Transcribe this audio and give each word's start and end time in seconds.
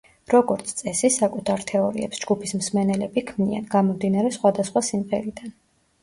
როგორც 0.33 0.71
წესი, 0.77 1.09
საკუთარ 1.15 1.65
თეორიებს 1.71 2.21
ჯგუფის 2.23 2.53
მსმენელები 2.59 3.23
ქმნიან, 3.27 3.67
გამომდინარე 3.75 4.31
სხვადასხვა 4.39 4.83
სიმღერიდან. 4.89 5.53